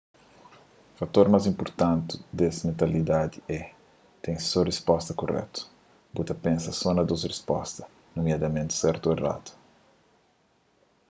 fator 0.99 1.29
más 1.33 1.47
inpurtanti 1.51 2.17
des 2.39 2.57
mentalidadi 2.67 3.37
é 3.59 3.61
ten 4.23 4.35
só 4.49 4.57
un 4.61 4.67
risposta 4.71 5.17
kuretu 5.19 5.59
bu 6.13 6.19
ta 6.27 6.35
pensa 6.45 6.79
só 6.81 6.89
na 6.93 7.07
dôs 7.09 7.29
risposta 7.33 7.83
nomiadamenti 8.17 8.73
sertu 8.81 9.05
ô 9.09 9.13
eradu 9.17 9.49